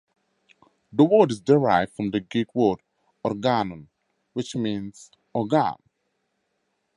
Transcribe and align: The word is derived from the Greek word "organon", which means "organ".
The 0.91 1.03
word 1.05 1.29
is 1.29 1.41
derived 1.41 1.93
from 1.93 2.09
the 2.09 2.21
Greek 2.21 2.55
word 2.55 2.79
"organon", 3.23 3.89
which 4.33 4.55
means 4.55 5.11
"organ". 5.31 5.75